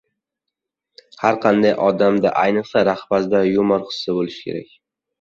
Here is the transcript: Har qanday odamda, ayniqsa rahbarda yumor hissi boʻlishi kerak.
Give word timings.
Har 1.25 1.37
qanday 1.43 1.75
odamda, 1.89 2.33
ayniqsa 2.47 2.85
rahbarda 2.93 3.45
yumor 3.53 3.89
hissi 3.93 4.21
boʻlishi 4.21 4.47
kerak. 4.51 4.79